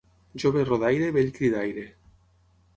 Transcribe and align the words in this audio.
Jove 0.43 0.63
rodaire, 0.69 1.11
vell 1.19 1.31
cridaire. 1.37 1.87